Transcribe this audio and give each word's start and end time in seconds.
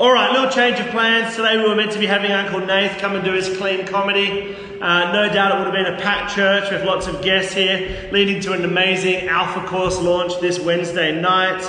All 0.00 0.12
right, 0.12 0.30
little 0.30 0.48
change 0.48 0.78
of 0.78 0.86
plans. 0.92 1.34
Today 1.34 1.56
we 1.56 1.68
were 1.68 1.74
meant 1.74 1.90
to 1.90 1.98
be 1.98 2.06
having 2.06 2.30
Uncle 2.30 2.60
Nath 2.60 3.00
come 3.00 3.16
and 3.16 3.24
do 3.24 3.32
his 3.32 3.56
clean 3.58 3.84
comedy. 3.84 4.54
Uh, 4.80 5.10
no 5.10 5.28
doubt 5.28 5.50
it 5.50 5.58
would 5.58 5.74
have 5.74 5.86
been 5.86 5.92
a 5.92 6.00
packed 6.00 6.36
church 6.36 6.70
with 6.70 6.84
lots 6.84 7.08
of 7.08 7.20
guests 7.20 7.52
here, 7.52 8.08
leading 8.12 8.40
to 8.42 8.52
an 8.52 8.64
amazing 8.64 9.26
Alpha 9.26 9.66
course 9.66 9.98
launch 10.00 10.40
this 10.40 10.60
Wednesday 10.60 11.20
night. 11.20 11.68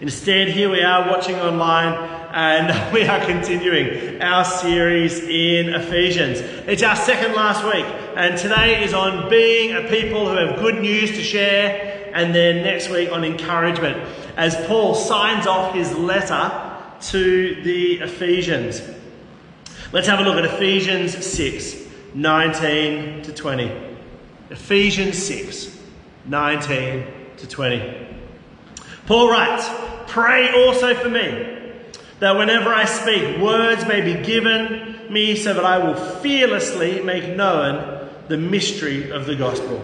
Instead, 0.00 0.48
here 0.48 0.70
we 0.70 0.82
are 0.82 1.10
watching 1.10 1.34
online 1.34 1.92
and 2.32 2.92
we 2.94 3.04
are 3.04 3.22
continuing 3.26 4.22
our 4.22 4.42
series 4.46 5.18
in 5.18 5.74
Ephesians. 5.74 6.38
It's 6.66 6.82
our 6.82 6.96
second 6.96 7.34
last 7.34 7.62
week, 7.66 7.84
and 8.16 8.38
today 8.38 8.82
is 8.82 8.94
on 8.94 9.28
being 9.28 9.76
a 9.76 9.86
people 9.90 10.26
who 10.26 10.36
have 10.36 10.58
good 10.58 10.80
news 10.80 11.10
to 11.10 11.22
share, 11.22 12.10
and 12.14 12.34
then 12.34 12.64
next 12.64 12.88
week 12.88 13.12
on 13.12 13.24
encouragement 13.24 13.98
as 14.38 14.56
Paul 14.66 14.94
signs 14.94 15.46
off 15.46 15.74
his 15.74 15.94
letter 15.98 16.68
to 17.02 17.62
the 17.62 18.00
Ephesians. 18.00 18.82
Let's 19.92 20.06
have 20.06 20.20
a 20.20 20.22
look 20.22 20.36
at 20.36 20.44
Ephesians 20.44 21.24
6 21.24 21.76
19 22.14 23.22
to 23.22 23.32
20. 23.32 23.72
Ephesians 24.50 25.16
6 25.16 25.78
19 26.26 27.06
to 27.38 27.48
20. 27.48 28.06
Paul 29.06 29.30
writes, 29.30 29.68
Pray 30.06 30.50
also 30.52 30.94
for 30.94 31.08
me, 31.08 31.72
that 32.18 32.36
whenever 32.36 32.72
I 32.72 32.84
speak, 32.84 33.40
words 33.40 33.86
may 33.86 34.00
be 34.00 34.22
given 34.24 35.12
me 35.12 35.36
so 35.36 35.54
that 35.54 35.64
I 35.64 35.78
will 35.78 35.94
fearlessly 35.94 37.02
make 37.02 37.36
known 37.36 38.08
the 38.28 38.36
mystery 38.36 39.10
of 39.10 39.26
the 39.26 39.34
gospel, 39.34 39.80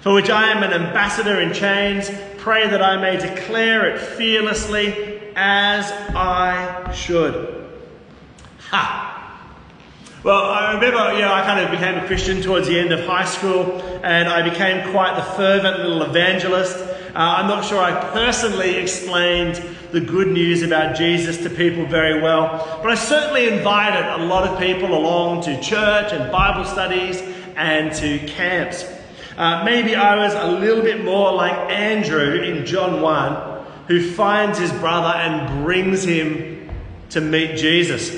for 0.00 0.14
which 0.14 0.30
I 0.30 0.50
am 0.50 0.62
an 0.62 0.72
ambassador 0.72 1.40
in 1.40 1.52
chains. 1.52 2.10
Pray 2.38 2.68
that 2.68 2.80
I 2.80 2.96
may 2.96 3.18
declare 3.18 3.86
it 3.88 4.00
fearlessly 4.00 5.05
as 5.36 5.92
I 6.14 6.90
should. 6.92 7.68
Ha! 8.70 9.12
Well, 10.24 10.44
I 10.44 10.72
remember, 10.72 11.12
you 11.12 11.20
know, 11.20 11.32
I 11.32 11.42
kind 11.42 11.60
of 11.60 11.70
became 11.70 12.02
a 12.02 12.06
Christian 12.06 12.40
towards 12.40 12.66
the 12.66 12.80
end 12.80 12.90
of 12.90 13.06
high 13.06 13.26
school, 13.26 13.80
and 14.02 14.28
I 14.28 14.48
became 14.48 14.90
quite 14.90 15.14
the 15.14 15.22
fervent 15.22 15.78
little 15.78 16.02
evangelist. 16.02 16.78
Uh, 16.78 16.88
I'm 17.14 17.48
not 17.48 17.66
sure 17.66 17.78
I 17.78 18.10
personally 18.12 18.76
explained 18.76 19.62
the 19.92 20.00
good 20.00 20.28
news 20.28 20.62
about 20.62 20.96
Jesus 20.96 21.36
to 21.42 21.50
people 21.50 21.84
very 21.84 22.20
well, 22.20 22.80
but 22.82 22.90
I 22.90 22.94
certainly 22.94 23.46
invited 23.46 24.20
a 24.20 24.24
lot 24.24 24.48
of 24.48 24.58
people 24.58 24.96
along 24.96 25.42
to 25.44 25.60
church 25.60 26.12
and 26.12 26.32
Bible 26.32 26.64
studies 26.64 27.22
and 27.56 27.92
to 27.96 28.18
camps. 28.26 28.84
Uh, 29.36 29.62
maybe 29.64 29.94
I 29.94 30.16
was 30.16 30.32
a 30.34 30.58
little 30.58 30.82
bit 30.82 31.04
more 31.04 31.32
like 31.34 31.52
Andrew 31.70 32.42
in 32.42 32.64
John 32.64 33.02
1 33.02 33.55
who 33.88 34.10
finds 34.12 34.58
his 34.58 34.72
brother 34.72 35.16
and 35.18 35.64
brings 35.64 36.04
him 36.04 36.70
to 37.10 37.20
meet 37.20 37.56
Jesus. 37.56 38.14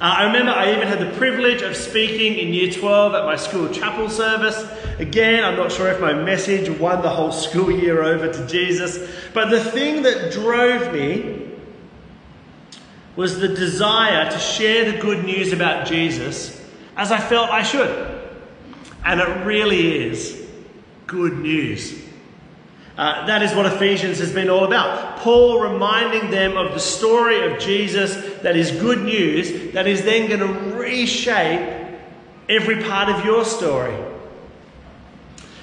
Uh, 0.00 0.14
I 0.18 0.24
remember 0.24 0.50
I 0.50 0.72
even 0.72 0.88
had 0.88 0.98
the 0.98 1.16
privilege 1.16 1.62
of 1.62 1.76
speaking 1.76 2.38
in 2.38 2.52
year 2.52 2.72
12 2.72 3.14
at 3.14 3.24
my 3.24 3.36
school 3.36 3.68
chapel 3.68 4.08
service. 4.08 4.66
Again, 4.98 5.44
I'm 5.44 5.56
not 5.56 5.70
sure 5.70 5.88
if 5.88 6.00
my 6.00 6.12
message 6.12 6.68
won 6.78 7.02
the 7.02 7.08
whole 7.08 7.32
school 7.32 7.70
year 7.70 8.02
over 8.02 8.32
to 8.32 8.46
Jesus, 8.46 9.08
but 9.32 9.50
the 9.50 9.62
thing 9.62 10.02
that 10.02 10.32
drove 10.32 10.92
me 10.92 11.50
was 13.14 13.38
the 13.38 13.48
desire 13.48 14.30
to 14.30 14.38
share 14.38 14.90
the 14.90 14.98
good 14.98 15.24
news 15.24 15.52
about 15.52 15.86
Jesus 15.86 16.60
as 16.96 17.12
I 17.12 17.18
felt 17.18 17.50
I 17.50 17.62
should. 17.62 18.20
And 19.04 19.20
it 19.20 19.44
really 19.44 20.04
is 20.04 20.46
good 21.06 21.38
news. 21.38 22.00
Uh, 22.96 23.26
that 23.26 23.42
is 23.42 23.54
what 23.54 23.64
Ephesians 23.64 24.18
has 24.18 24.32
been 24.32 24.50
all 24.50 24.64
about. 24.64 25.18
Paul 25.18 25.60
reminding 25.60 26.30
them 26.30 26.56
of 26.56 26.74
the 26.74 26.80
story 26.80 27.50
of 27.50 27.58
Jesus 27.58 28.14
that 28.42 28.56
is 28.56 28.70
good 28.72 29.02
news, 29.02 29.72
that 29.72 29.86
is 29.86 30.02
then 30.02 30.28
going 30.28 30.40
to 30.40 30.76
reshape 30.76 31.98
every 32.48 32.82
part 32.82 33.08
of 33.08 33.24
your 33.24 33.44
story. 33.44 33.96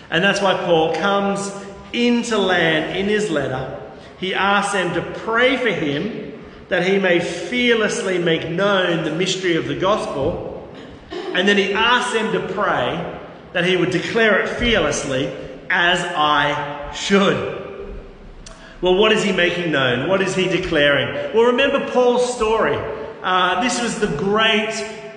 And 0.09 0.23
that's 0.23 0.41
why 0.41 0.55
Paul 0.57 0.95
comes 0.95 1.51
into 1.93 2.37
land 2.37 2.97
in 2.97 3.05
his 3.05 3.29
letter. 3.29 3.79
He 4.19 4.33
asks 4.33 4.73
them 4.73 4.93
to 4.95 5.19
pray 5.19 5.57
for 5.57 5.69
him 5.69 6.43
that 6.69 6.87
he 6.87 6.97
may 6.97 7.19
fearlessly 7.19 8.17
make 8.17 8.49
known 8.49 9.03
the 9.03 9.13
mystery 9.13 9.55
of 9.55 9.67
the 9.67 9.75
gospel. 9.75 10.67
And 11.11 11.47
then 11.47 11.57
he 11.57 11.73
asks 11.73 12.13
them 12.13 12.31
to 12.33 12.53
pray 12.53 13.19
that 13.53 13.65
he 13.65 13.77
would 13.77 13.91
declare 13.91 14.39
it 14.39 14.49
fearlessly 14.49 15.27
as 15.69 15.99
I 16.01 16.91
should. 16.93 17.59
Well, 18.81 18.95
what 18.95 19.11
is 19.11 19.23
he 19.23 19.33
making 19.33 19.71
known? 19.71 20.07
What 20.07 20.21
is 20.21 20.35
he 20.35 20.47
declaring? 20.47 21.33
Well, 21.35 21.47
remember 21.47 21.89
Paul's 21.91 22.33
story. 22.33 22.77
Uh, 23.21 23.61
this 23.61 23.81
was 23.81 23.99
the 23.99 24.07
great 24.15 24.71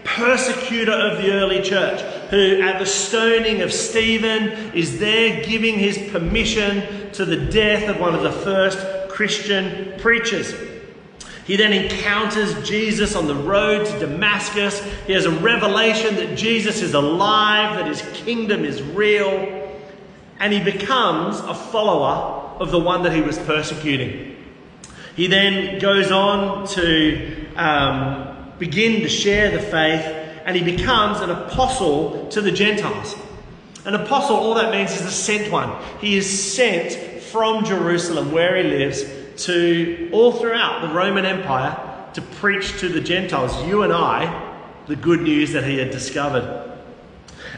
persecutor 0.05 0.93
of 0.93 1.19
the 1.19 1.33
early 1.33 1.63
church 1.63 2.01
who, 2.31 2.61
at 2.61 2.81
the 2.81 2.87
stoning 2.87 3.63
of 3.63 3.73
Stephen, 3.73 4.75
is 4.75 4.99
there 4.99 5.45
giving 5.45 5.79
his 5.79 5.97
permission 6.11 7.13
to 7.13 7.25
the 7.25 7.37
death 7.37 7.89
of 7.89 8.01
one 8.01 8.15
of 8.15 8.23
the 8.23 8.33
first 8.33 8.79
Christian 9.11 9.99
preachers. 10.01 10.55
He 11.47 11.57
then 11.57 11.73
encounters 11.73 12.69
Jesus 12.69 13.15
on 13.15 13.27
the 13.27 13.35
road 13.35 13.87
to 13.87 13.99
Damascus. 13.99 14.83
He 15.07 15.13
has 15.13 15.25
a 15.25 15.31
revelation 15.31 16.17
that 16.17 16.37
Jesus 16.37 16.83
is 16.83 16.95
alive, 16.95 17.77
that 17.77 17.87
his 17.87 18.03
kingdom 18.25 18.65
is 18.65 18.83
real 18.83 19.62
and 20.43 20.53
he 20.53 20.61
becomes 20.61 21.39
a 21.39 21.55
follower 21.55 22.59
of 22.59 22.73
the 22.73 22.79
one 22.79 23.05
that 23.05 23.13
he 23.13 23.21
was 23.21 23.39
persecuting. 23.39 24.37
He 25.15 25.29
then 25.29 25.79
goes 25.79 26.11
on 26.11 26.67
to 26.67 27.47
um, 27.55 28.53
begin 28.59 29.03
to 29.03 29.09
share 29.09 29.53
the 29.53 29.61
faith 29.61 30.05
and 30.45 30.57
he 30.57 30.65
becomes 30.65 31.21
an 31.21 31.31
apostle 31.31 32.29
to 32.31 32.41
the 32.41 32.51
Gentiles. 32.51 33.15
An 33.85 33.95
apostle, 33.95 34.35
all 34.35 34.55
that 34.55 34.73
means 34.73 34.91
is 34.91 35.03
a 35.03 35.13
sent 35.13 35.53
one. 35.53 35.81
He 36.01 36.17
is 36.17 36.53
sent 36.55 37.23
from 37.23 37.65
Jerusalem, 37.65 38.33
where 38.33 38.57
he 38.57 38.65
lives, 38.65 39.05
to 39.45 40.11
all 40.13 40.33
throughout 40.33 40.83
the 40.83 40.93
Roman 40.93 41.25
Empire 41.25 42.11
to 42.15 42.21
preach 42.21 42.81
to 42.81 42.89
the 42.89 43.01
Gentiles, 43.01 43.65
you 43.65 43.85
and 43.85 43.93
I, 43.93 44.59
the 44.89 44.97
good 44.97 45.23
news 45.23 45.53
that 45.53 45.63
he 45.63 45.79
had 45.79 45.91
discovered. 45.91 46.72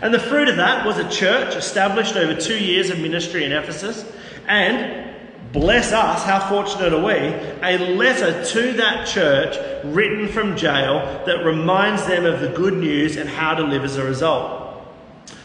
And 0.00 0.12
the 0.12 0.18
fruit 0.18 0.48
of 0.48 0.56
that 0.56 0.86
was 0.86 0.98
a 0.98 1.08
church 1.08 1.54
established 1.54 2.16
over 2.16 2.34
two 2.34 2.58
years 2.58 2.90
of 2.90 2.98
ministry 2.98 3.44
in 3.44 3.52
Ephesus. 3.52 4.04
And 4.46 5.14
bless 5.52 5.92
us, 5.92 6.24
how 6.24 6.48
fortunate 6.48 6.92
are 6.92 7.04
we, 7.04 7.14
a 7.62 7.78
letter 7.94 8.44
to 8.44 8.72
that 8.74 9.06
church 9.06 9.56
written 9.84 10.28
from 10.28 10.56
jail 10.56 11.22
that 11.26 11.44
reminds 11.44 12.06
them 12.06 12.24
of 12.24 12.40
the 12.40 12.48
good 12.48 12.74
news 12.74 13.16
and 13.16 13.28
how 13.28 13.54
to 13.54 13.62
live 13.62 13.84
as 13.84 13.96
a 13.96 14.04
result. 14.04 14.84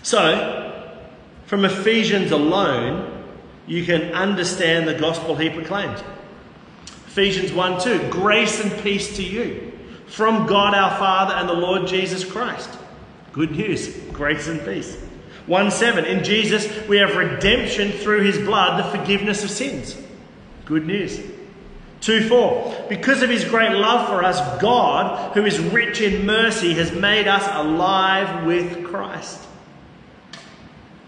So, 0.01 0.66
from 1.45 1.63
Ephesians 1.63 2.31
alone, 2.31 3.23
you 3.67 3.85
can 3.85 4.13
understand 4.13 4.87
the 4.87 4.95
gospel 4.95 5.35
he 5.35 5.49
proclaimed. 5.49 6.03
Ephesians 7.07 7.51
1 7.51 7.81
2, 7.81 8.09
grace 8.09 8.59
and 8.63 8.71
peace 8.81 9.16
to 9.17 9.23
you 9.23 9.71
from 10.07 10.47
God 10.47 10.73
our 10.73 10.97
Father 10.97 11.35
and 11.35 11.47
the 11.47 11.53
Lord 11.53 11.87
Jesus 11.87 12.25
Christ. 12.25 12.69
Good 13.39 13.51
news, 13.51 13.95
grace 14.11 14.50
and 14.50 14.59
peace. 14.66 14.97
1 15.47 15.72
7. 15.72 16.03
In 16.03 16.25
Jesus, 16.25 16.67
we 16.89 16.97
have 16.97 17.16
redemption 17.16 17.94
through 17.94 18.23
his 18.23 18.38
blood, 18.38 18.83
the 18.83 18.97
forgiveness 18.97 19.45
of 19.45 19.50
sins. 19.50 19.95
Good 20.66 20.85
news. 20.85 21.22
2 22.01 22.28
4. 22.28 22.88
Because 22.89 23.22
of 23.22 23.29
his 23.29 23.45
great 23.45 23.72
love 23.72 24.09
for 24.09 24.25
us, 24.25 24.41
God, 24.61 25.33
who 25.35 25.45
is 25.45 25.57
rich 25.57 26.01
in 26.01 26.25
mercy, 26.25 26.73
has 26.73 26.91
made 26.91 27.29
us 27.29 27.47
alive 27.53 28.45
with 28.45 28.85
Christ. 28.85 29.47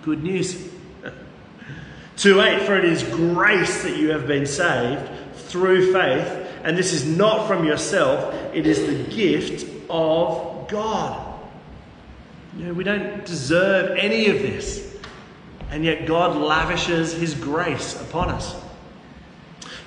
Good 0.01 0.23
news. 0.23 0.69
2 2.15 2.39
8. 2.39 2.61
For 2.61 2.77
it 2.77 2.85
is 2.85 3.03
grace 3.03 3.83
that 3.83 3.97
you 3.97 4.11
have 4.11 4.25
been 4.25 4.45
saved 4.45 5.05
through 5.35 5.91
faith, 5.91 6.47
and 6.63 6.77
this 6.77 6.93
is 6.93 7.05
not 7.05 7.49
from 7.49 7.65
yourself, 7.65 8.33
it 8.53 8.65
is 8.65 8.85
the 8.85 9.13
gift 9.13 9.67
of 9.89 10.69
God. 10.69 11.27
You 12.57 12.65
know, 12.65 12.73
we 12.73 12.83
don't 12.83 13.25
deserve 13.25 13.97
any 13.97 14.27
of 14.27 14.41
this. 14.41 14.97
And 15.69 15.85
yet 15.85 16.05
God 16.05 16.35
lavishes 16.35 17.13
his 17.13 17.33
grace 17.33 17.99
upon 18.01 18.29
us. 18.29 18.53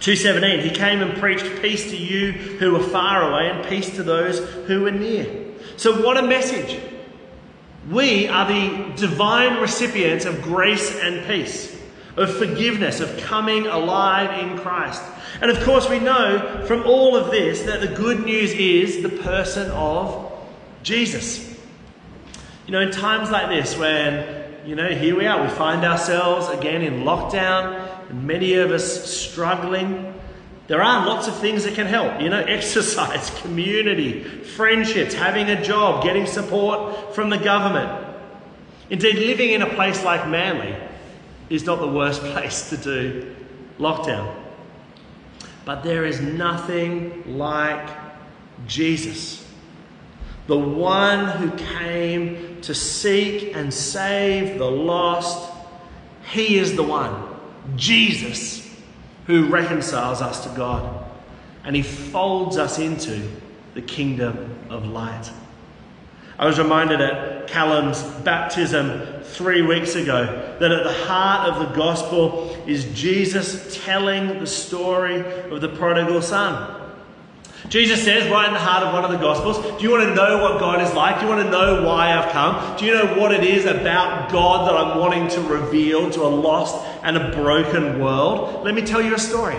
217, 0.01 0.61
he 0.61 0.71
came 0.75 1.01
and 1.01 1.19
preached 1.19 1.63
peace 1.63 1.91
to 1.91 1.97
you 1.97 2.33
who 2.33 2.73
were 2.73 2.83
far 2.83 3.31
away 3.31 3.51
and 3.51 3.67
peace 3.67 3.95
to 3.97 4.03
those 4.03 4.39
who 4.67 4.83
were 4.83 4.91
near. 4.91 5.27
So, 5.77 6.05
what 6.05 6.17
a 6.17 6.23
message! 6.23 6.81
We 7.91 8.29
are 8.29 8.47
the 8.47 8.93
divine 8.97 9.61
recipients 9.61 10.25
of 10.25 10.41
grace 10.43 10.99
and 11.01 11.27
peace, 11.27 11.79
of 12.17 12.35
forgiveness, 12.35 13.01
of 13.01 13.17
coming 13.19 13.67
alive 13.67 14.39
in 14.43 14.59
Christ. 14.59 15.03
And 15.43 15.51
of 15.51 15.63
course, 15.65 15.89
we 15.89 15.99
know 15.99 16.65
from 16.67 16.85
all 16.85 17.17
of 17.17 17.31
this 17.31 17.63
that 17.63 17.81
the 17.81 17.89
good 17.89 18.25
news 18.25 18.53
is 18.53 19.03
the 19.03 19.11
person 19.11 19.71
of 19.71 20.33
Jesus. 20.83 21.54
You 22.67 22.73
know, 22.73 22.81
in 22.81 22.91
times 22.91 23.31
like 23.31 23.49
this, 23.49 23.77
when, 23.77 24.67
you 24.67 24.75
know, 24.75 24.89
here 24.89 25.17
we 25.17 25.27
are, 25.27 25.43
we 25.43 25.51
find 25.51 25.85
ourselves 25.85 26.49
again 26.49 26.83
in 26.83 27.05
lockdown, 27.05 28.09
and 28.09 28.27
many 28.27 28.55
of 28.55 28.71
us 28.71 29.05
struggling, 29.05 30.15
There 30.67 30.83
are 30.83 31.07
lots 31.07 31.29
of 31.29 31.37
things 31.37 31.65
that 31.65 31.75
can 31.75 31.87
help, 31.87 32.23
you 32.23 32.31
know, 32.31 32.41
exercise, 32.49 33.31
community, 33.43 34.25
friendships, 34.25 35.13
having 35.13 35.51
a 35.51 35.63
job, 35.63 36.03
getting 36.03 36.27
support 36.27 37.15
from 37.15 37.31
the 37.31 37.39
government. 37.39 38.07
Indeed, 38.89 39.17
living 39.17 39.51
in 39.51 39.63
a 39.63 39.75
place 39.75 40.03
like 40.05 40.29
Manly 40.29 40.75
is 41.51 41.65
not 41.65 41.81
the 41.81 41.89
worst 41.89 42.23
place 42.33 42.71
to 42.71 42.77
do 42.77 43.37
lockdown. 43.79 44.35
But 45.65 45.83
there 45.83 46.05
is 46.05 46.21
nothing 46.21 47.37
like 47.39 47.89
Jesus, 48.67 49.47
the 50.47 50.59
one 50.59 51.27
who 51.27 51.51
came 51.79 52.54
to 52.67 52.75
seek 52.75 53.55
and 53.55 53.73
save 53.73 54.59
the 54.59 54.71
lost. 54.71 55.53
He 56.31 56.59
is 56.59 56.77
the 56.77 56.83
one, 56.83 57.29
Jesus, 57.77 58.69
who 59.27 59.47
reconciles 59.49 60.23
us 60.23 60.45
to 60.45 60.57
God 60.57 61.05
and 61.65 61.75
he 61.75 61.83
folds 61.83 62.57
us 62.57 62.79
into 62.79 63.29
the 63.73 63.83
kingdom 63.83 64.55
of 64.69 64.87
light. 64.87 65.31
I 66.39 66.47
was 66.47 66.59
reminded 66.59 67.01
at 67.01 67.49
Callum's 67.49 68.03
baptism 68.23 69.23
three 69.23 69.63
weeks 69.63 69.95
ago 69.95 70.57
that 70.61 70.71
at 70.71 70.85
the 70.85 70.93
heart 71.07 71.49
of 71.49 71.69
the 71.69 71.75
gospel 71.75 72.57
is 72.67 72.85
Jesus 72.93 73.83
telling 73.85 74.41
the 74.41 74.47
story 74.47 75.21
of 75.51 75.61
the 75.61 75.69
prodigal 75.69 76.21
son. 76.23 76.84
Jesus 77.69 78.05
says 78.05 78.31
right 78.31 78.47
in 78.47 78.53
the 78.53 78.61
heart 78.61 78.85
of 78.85 78.93
one 78.93 79.05
of 79.05 79.11
the 79.11 79.17
Gospels, 79.17 79.59
Do 79.79 79.83
you 79.83 79.91
want 79.91 80.05
to 80.05 80.15
know 80.15 80.39
what 80.43 80.61
God 80.61 80.83
is 80.83 80.93
like? 80.95 81.19
Do 81.19 81.27
you 81.27 81.33
want 81.33 81.45
to 81.45 81.51
know 81.51 81.83
why 81.87 82.17
I've 82.17 82.31
come? 82.31 82.77
Do 82.77 82.85
you 82.85 82.95
know 82.95 83.19
what 83.19 83.33
it 83.33 83.43
is 83.43 83.65
about 83.65 84.31
God 84.31 84.69
that 84.69 84.77
I'm 84.77 84.99
wanting 84.99 85.29
to 85.29 85.41
reveal 85.41 86.11
to 86.11 86.23
a 86.23 86.29
lost 86.29 86.77
and 87.03 87.17
a 87.17 87.31
broken 87.33 88.01
world? 88.01 88.65
Let 88.65 88.75
me 88.75 88.83
tell 88.83 89.01
you 89.01 89.15
a 89.15 89.19
story. 89.19 89.57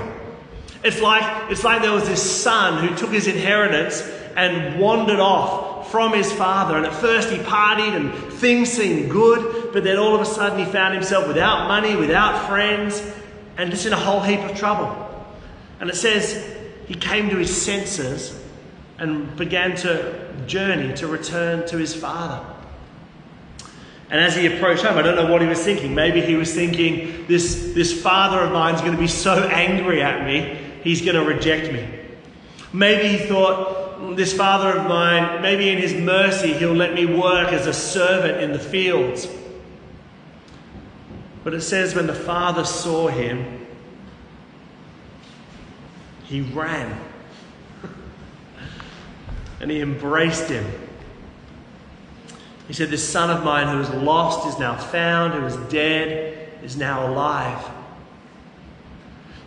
It's 0.84 1.02
like, 1.02 1.52
it's 1.52 1.63
like 1.63 1.81
there 1.81 1.92
was 1.92 2.07
this 2.07 2.22
son 2.22 2.88
who 2.88 2.96
took 2.96 3.12
his 3.12 3.28
inheritance 3.28 4.02
and 4.36 4.80
wandered 4.80 5.19
off 5.19 5.90
from 5.90 6.13
his 6.13 6.31
father. 6.31 6.78
And 6.78 6.86
at 6.86 6.94
first 6.94 7.30
he 7.30 7.38
partied 7.38 7.96
and 7.96 8.13
things 8.34 8.72
seemed 8.72 9.10
good, 9.10 9.74
but 9.74 9.84
then 9.84 9.98
all 9.98 10.13
of 10.13 10.22
a 10.22 10.25
sudden 10.25 10.60
he 10.60 10.66
found 10.66 10.94
himself 10.94 11.28
without 11.28 11.68
money, 11.68 11.96
without 11.96 12.48
friends, 12.48 13.01
and 13.58 13.72
just 13.72 13.88
in 13.88 13.94
a 13.94 13.98
whole 13.98 14.19
heap 14.19 14.42
of 14.42 14.56
trouble. 14.56 15.01
And 15.80 15.90
it 15.90 15.96
says 15.96 16.55
he 16.88 16.94
came 16.94 17.30
to 17.30 17.38
his 17.38 17.56
senses 17.56 18.40
and 18.98 19.36
began 19.36 19.76
to 19.78 20.34
journey 20.48 20.94
to 20.96 21.08
return 21.08 21.68
to 21.68 21.78
his 21.78 21.94
father. 21.94 22.46
And 24.10 24.22
as 24.22 24.36
he 24.36 24.46
approached 24.46 24.84
home, 24.84 24.98
I 24.98 25.02
don't 25.02 25.16
know 25.16 25.32
what 25.32 25.42
he 25.42 25.48
was 25.48 25.64
thinking. 25.64 25.96
Maybe 25.96 26.22
he 26.22 26.36
was 26.36 26.54
thinking, 26.54 27.26
this, 27.28 27.74
this 27.74 28.02
father 28.02 28.40
of 28.42 28.52
mine 28.52 28.76
is 28.76 28.82
going 28.82 28.94
to 28.94 29.00
be 29.00 29.08
so 29.08 29.34
angry 29.48 30.02
at 30.02 30.24
me, 30.26 30.60
he's 30.84 31.02
going 31.02 31.16
to 31.16 31.24
reject 31.24 31.74
me. 31.74 31.88
Maybe 32.72 33.18
he 33.18 33.26
thought, 33.26 34.16
this 34.16 34.34
father 34.34 34.78
of 34.78 34.88
mine, 34.88 35.42
maybe 35.42 35.70
in 35.70 35.78
his 35.78 35.94
mercy, 35.94 36.54
he'll 36.54 36.74
let 36.74 36.94
me 36.94 37.06
work 37.06 37.50
as 37.50 37.66
a 37.66 37.74
servant 37.74 38.42
in 38.42 38.52
the 38.52 38.60
fields. 38.60 39.28
But 41.44 41.54
it 41.54 41.62
says, 41.62 41.96
when 41.96 42.08
the 42.08 42.14
father 42.14 42.66
saw 42.66 43.08
him, 43.08 43.64
he 46.27 46.42
ran 46.42 47.00
and 49.60 49.72
he 49.72 49.81
embraced 49.81 50.50
him. 50.50 50.66
He 52.68 52.74
said, 52.74 52.89
This 52.89 53.07
son 53.07 53.30
of 53.30 53.44
mine 53.44 53.68
who 53.68 53.77
was 53.77 53.89
lost 53.89 54.48
is 54.48 54.60
now 54.60 54.75
found, 54.75 55.33
who 55.33 55.42
was 55.42 55.56
dead 55.72 56.50
is 56.63 56.77
now 56.77 57.12
alive. 57.12 57.63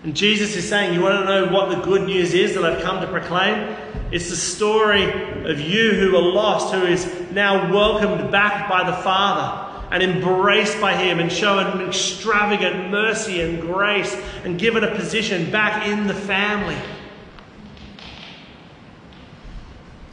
And 0.05 0.15
Jesus 0.17 0.55
is 0.57 0.69
saying, 0.69 0.95
You 0.95 1.03
want 1.03 1.19
to 1.21 1.25
know 1.25 1.53
what 1.53 1.71
the 1.71 1.83
good 1.83 2.07
news 2.07 2.33
is 2.33 2.55
that 2.55 2.65
I've 2.65 2.83
come 2.83 3.01
to 3.01 3.09
proclaim? 3.09 3.77
It's 4.13 4.31
the 4.31 4.37
story 4.37 5.05
of 5.45 5.61
you 5.61 5.93
who 5.93 6.17
are 6.17 6.23
lost, 6.23 6.73
who 6.73 6.85
is 6.85 7.07
now 7.33 7.73
welcomed 7.73 8.31
back 8.31 8.69
by 8.69 8.89
the 8.89 8.97
Father 8.99 9.68
and 9.91 10.03
embraced 10.03 10.81
by 10.81 10.95
Him 10.95 11.19
and 11.19 11.33
shown 11.33 11.87
extravagant 11.87 12.91
mercy 12.91 13.41
and 13.41 13.61
grace 13.61 14.15
and 14.45 14.59
given 14.59 14.85
a 14.85 14.95
position 14.95 15.51
back 15.51 15.87
in 15.87 16.07
the 16.07 16.15
family. 16.15 16.79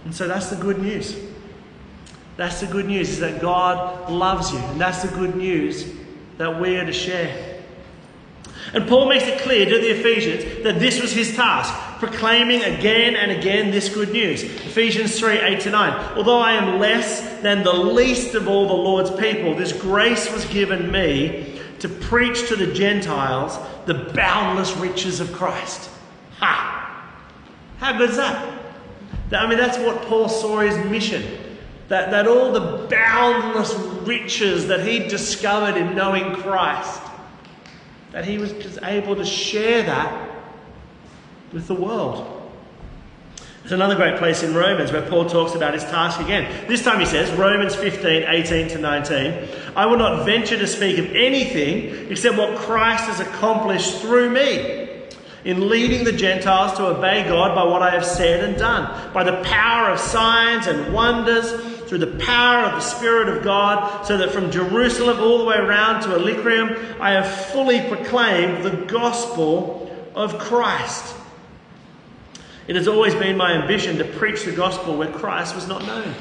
And 0.05 0.13
so 0.13 0.27
that's 0.27 0.49
the 0.49 0.55
good 0.55 0.79
news. 0.79 1.17
That's 2.37 2.59
the 2.59 2.67
good 2.67 2.85
news 2.85 3.09
is 3.09 3.19
that 3.19 3.41
God 3.41 4.09
loves 4.09 4.51
you. 4.51 4.59
And 4.59 4.79
that's 4.79 5.01
the 5.01 5.15
good 5.15 5.35
news 5.35 5.91
that 6.37 6.59
we 6.59 6.77
are 6.77 6.85
to 6.85 6.93
share. 6.93 7.54
And 8.73 8.87
Paul 8.87 9.07
makes 9.07 9.25
it 9.25 9.39
clear 9.39 9.65
to 9.65 9.79
the 9.79 9.99
Ephesians 9.99 10.63
that 10.63 10.79
this 10.79 11.01
was 11.01 11.11
his 11.11 11.35
task, 11.35 11.73
proclaiming 11.99 12.63
again 12.63 13.15
and 13.15 13.31
again 13.31 13.71
this 13.71 13.93
good 13.93 14.11
news. 14.11 14.43
Ephesians 14.43 15.17
3 15.19 15.37
8 15.37 15.59
to 15.61 15.69
9. 15.71 16.17
Although 16.17 16.39
I 16.39 16.53
am 16.53 16.79
less 16.79 17.41
than 17.41 17.63
the 17.63 17.73
least 17.73 18.35
of 18.35 18.47
all 18.47 18.67
the 18.67 18.73
Lord's 18.73 19.11
people, 19.11 19.55
this 19.55 19.71
grace 19.71 20.31
was 20.31 20.45
given 20.45 20.91
me 20.91 21.61
to 21.79 21.87
preach 21.87 22.47
to 22.47 22.55
the 22.55 22.73
Gentiles 22.73 23.57
the 23.85 23.93
boundless 23.93 24.75
riches 24.77 25.19
of 25.19 25.31
Christ. 25.31 25.89
Ha! 26.39 27.11
How 27.77 27.97
good 27.97 28.09
is 28.09 28.17
that? 28.17 28.61
I 29.31 29.47
mean, 29.47 29.57
that's 29.57 29.77
what 29.77 30.01
Paul 30.03 30.29
saw 30.29 30.59
his 30.59 30.77
mission. 30.85 31.23
That, 31.87 32.09
that 32.11 32.27
all 32.27 32.51
the 32.51 32.87
boundless 32.87 33.73
riches 34.07 34.67
that 34.67 34.87
he 34.87 34.99
discovered 34.99 35.77
in 35.77 35.95
knowing 35.95 36.35
Christ 36.35 37.01
that 38.15 38.23
he 38.23 38.37
was 38.37 38.53
just 38.53 38.79
able 38.81 39.13
to 39.13 39.25
share 39.25 39.83
that 39.83 40.29
with 41.51 41.67
the 41.67 41.75
world. 41.75 42.49
There's 43.59 43.73
another 43.73 43.95
great 43.95 44.15
place 44.15 44.41
in 44.41 44.55
Romans 44.55 44.93
where 44.93 45.01
Paul 45.01 45.25
talks 45.25 45.53
about 45.53 45.73
his 45.73 45.83
task 45.83 46.21
again. 46.21 46.65
This 46.65 46.81
time 46.81 47.01
he 47.01 47.05
says, 47.05 47.29
Romans 47.37 47.75
15, 47.75 48.23
18 48.25 48.69
to 48.69 48.77
19, 48.77 49.49
I 49.75 49.85
will 49.85 49.97
not 49.97 50.23
venture 50.25 50.57
to 50.57 50.65
speak 50.65 50.97
of 50.97 51.07
anything 51.07 52.09
except 52.09 52.37
what 52.37 52.57
Christ 52.57 53.03
has 53.03 53.19
accomplished 53.19 53.99
through 53.99 54.29
me 54.29 54.97
in 55.43 55.67
leading 55.67 56.05
the 56.05 56.13
Gentiles 56.13 56.77
to 56.77 56.85
obey 56.85 57.27
God 57.27 57.53
by 57.53 57.65
what 57.65 57.81
I 57.81 57.89
have 57.89 58.05
said 58.05 58.45
and 58.45 58.55
done, 58.55 59.13
by 59.13 59.25
the 59.25 59.43
power 59.43 59.89
of 59.89 59.99
signs 59.99 60.67
and 60.67 60.93
wonders 60.93 61.51
through 61.87 61.99
the 61.99 62.17
power 62.23 62.65
of 62.65 62.73
the 62.73 62.79
Spirit 62.81 63.29
of 63.29 63.43
God, 63.43 64.05
so 64.05 64.17
that 64.17 64.31
from 64.31 64.51
Jerusalem 64.51 65.19
all 65.19 65.39
the 65.39 65.45
way 65.45 65.57
around 65.57 66.01
to 66.03 66.15
Illyricum, 66.15 66.75
I 66.99 67.11
have 67.11 67.27
fully 67.27 67.81
proclaimed 67.81 68.63
the 68.63 68.85
gospel 68.85 69.89
of 70.15 70.37
Christ. 70.37 71.15
It 72.67 72.75
has 72.75 72.87
always 72.87 73.13
been 73.13 73.37
my 73.37 73.51
ambition 73.51 73.97
to 73.97 74.05
preach 74.05 74.43
the 74.43 74.51
gospel 74.51 74.97
where 74.97 75.11
Christ 75.11 75.53
was 75.53 75.67
not 75.67 75.85
known. 75.85 76.13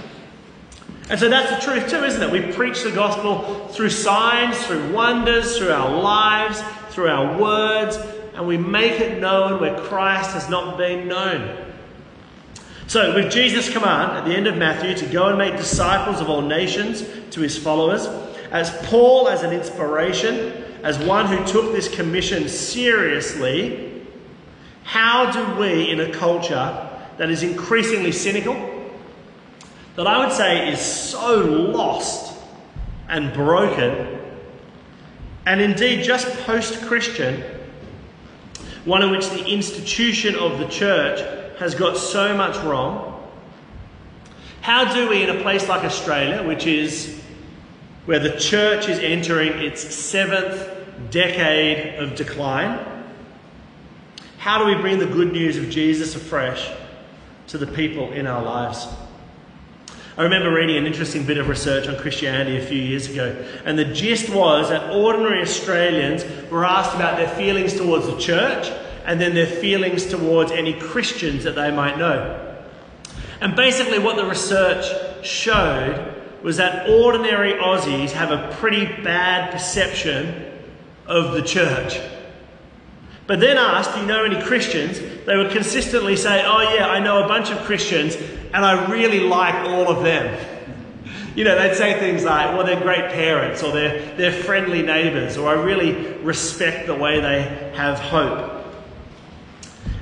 And 1.08 1.20
so 1.20 1.28
that's 1.28 1.50
the 1.50 1.70
truth 1.70 1.90
too, 1.90 2.02
isn't 2.04 2.22
it? 2.22 2.30
We 2.30 2.52
preach 2.52 2.82
the 2.82 2.90
gospel 2.90 3.68
through 3.68 3.90
signs, 3.90 4.58
through 4.66 4.92
wonders, 4.92 5.58
through 5.58 5.70
our 5.70 6.00
lives, 6.00 6.62
through 6.90 7.08
our 7.08 7.38
words, 7.38 7.98
and 8.34 8.46
we 8.46 8.56
make 8.56 9.00
it 9.00 9.20
known 9.20 9.60
where 9.60 9.78
Christ 9.80 10.32
has 10.32 10.48
not 10.48 10.78
been 10.78 11.08
known. 11.08 11.73
So, 12.86 13.14
with 13.14 13.32
Jesus' 13.32 13.72
command 13.72 14.12
at 14.18 14.24
the 14.26 14.34
end 14.34 14.46
of 14.46 14.56
Matthew 14.56 14.94
to 14.94 15.06
go 15.06 15.28
and 15.28 15.38
make 15.38 15.56
disciples 15.56 16.20
of 16.20 16.28
all 16.28 16.42
nations 16.42 17.02
to 17.30 17.40
his 17.40 17.56
followers, 17.56 18.06
as 18.50 18.70
Paul 18.86 19.28
as 19.28 19.42
an 19.42 19.52
inspiration, 19.52 20.64
as 20.82 20.98
one 20.98 21.26
who 21.26 21.44
took 21.46 21.72
this 21.72 21.88
commission 21.88 22.46
seriously, 22.46 24.06
how 24.82 25.30
do 25.30 25.58
we, 25.58 25.90
in 25.90 26.00
a 26.00 26.12
culture 26.12 26.90
that 27.16 27.30
is 27.30 27.42
increasingly 27.42 28.12
cynical, 28.12 28.54
that 29.96 30.06
I 30.06 30.18
would 30.18 30.32
say 30.32 30.70
is 30.70 30.80
so 30.80 31.36
lost 31.38 32.38
and 33.08 33.32
broken, 33.32 34.20
and 35.46 35.60
indeed 35.60 36.04
just 36.04 36.28
post 36.44 36.82
Christian, 36.82 37.42
one 38.84 39.02
in 39.02 39.10
which 39.10 39.30
the 39.30 39.46
institution 39.46 40.34
of 40.34 40.58
the 40.58 40.68
church 40.68 41.43
has 41.58 41.74
got 41.74 41.96
so 41.96 42.36
much 42.36 42.56
wrong? 42.64 43.10
How 44.60 44.94
do 44.94 45.08
we, 45.08 45.22
in 45.22 45.30
a 45.30 45.42
place 45.42 45.68
like 45.68 45.84
Australia, 45.84 46.42
which 46.42 46.66
is 46.66 47.20
where 48.06 48.18
the 48.18 48.38
church 48.38 48.88
is 48.88 48.98
entering 48.98 49.52
its 49.58 49.94
seventh 49.94 50.70
decade 51.10 51.98
of 52.02 52.14
decline, 52.14 52.84
how 54.38 54.58
do 54.58 54.64
we 54.64 54.74
bring 54.74 54.98
the 54.98 55.06
good 55.06 55.32
news 55.32 55.56
of 55.56 55.70
Jesus 55.70 56.14
afresh 56.14 56.70
to 57.48 57.58
the 57.58 57.66
people 57.66 58.12
in 58.12 58.26
our 58.26 58.42
lives? 58.42 58.86
I 60.16 60.22
remember 60.22 60.52
reading 60.52 60.76
an 60.76 60.86
interesting 60.86 61.26
bit 61.26 61.38
of 61.38 61.48
research 61.48 61.88
on 61.88 61.96
Christianity 61.96 62.56
a 62.56 62.64
few 62.64 62.80
years 62.80 63.08
ago, 63.08 63.44
and 63.64 63.78
the 63.78 63.86
gist 63.86 64.28
was 64.28 64.68
that 64.68 64.94
ordinary 64.94 65.42
Australians 65.42 66.24
were 66.50 66.64
asked 66.64 66.94
about 66.94 67.16
their 67.16 67.28
feelings 67.28 67.74
towards 67.74 68.06
the 68.06 68.16
church 68.18 68.70
and 69.04 69.20
then 69.20 69.34
their 69.34 69.46
feelings 69.46 70.06
towards 70.06 70.50
any 70.50 70.72
Christians 70.72 71.44
that 71.44 71.54
they 71.54 71.70
might 71.70 71.98
know. 71.98 72.40
And 73.40 73.54
basically, 73.54 73.98
what 73.98 74.16
the 74.16 74.26
research 74.26 74.86
showed 75.24 76.14
was 76.42 76.58
that 76.58 76.88
ordinary 76.88 77.54
Aussies 77.54 78.10
have 78.10 78.30
a 78.30 78.54
pretty 78.56 78.86
bad 79.02 79.50
perception 79.50 80.44
of 81.06 81.32
the 81.32 81.42
church. 81.42 81.98
But 83.26 83.40
then 83.40 83.56
asked, 83.56 83.94
Do 83.94 84.00
you 84.00 84.06
know 84.06 84.24
any 84.24 84.40
Christians? 84.42 85.00
they 85.24 85.36
would 85.36 85.50
consistently 85.50 86.16
say, 86.16 86.42
Oh, 86.44 86.74
yeah, 86.74 86.88
I 86.88 87.00
know 87.00 87.24
a 87.24 87.28
bunch 87.28 87.50
of 87.50 87.58
Christians 87.64 88.16
and 88.52 88.64
I 88.64 88.90
really 88.90 89.20
like 89.20 89.54
all 89.66 89.88
of 89.88 90.04
them. 90.04 90.38
You 91.34 91.42
know, 91.42 91.58
they'd 91.58 91.74
say 91.74 91.98
things 91.98 92.22
like, 92.22 92.56
well, 92.56 92.64
they're 92.64 92.80
great 92.80 93.10
parents 93.10 93.64
or 93.64 93.72
they're, 93.72 94.14
they're 94.14 94.30
friendly 94.30 94.82
neighbours 94.82 95.36
or 95.36 95.48
I 95.48 95.60
really 95.60 95.92
respect 96.22 96.86
the 96.86 96.94
way 96.94 97.18
they 97.18 97.72
have 97.74 97.98
hope. 97.98 98.53